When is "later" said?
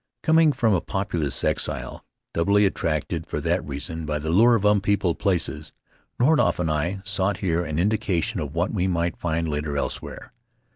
9.47-9.77